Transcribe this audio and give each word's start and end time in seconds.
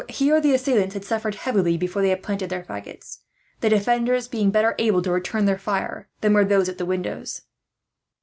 Here 0.09 0.41
the 0.41 0.55
assailants 0.55 0.95
had 0.95 1.05
suffered 1.05 1.35
heavily, 1.35 1.77
before 1.77 2.01
they 2.01 2.09
had 2.09 2.23
planted 2.23 2.49
their 2.49 2.63
faggots; 2.63 3.19
the 3.59 3.69
defenders 3.69 4.27
being 4.27 4.49
better 4.49 4.73
able 4.79 5.03
to 5.03 5.11
return 5.11 5.45
their 5.45 5.59
fire 5.59 6.07
than 6.21 6.33
were 6.33 6.43
those 6.43 6.67
at 6.67 6.79
the 6.79 6.87
windows. 6.87 7.43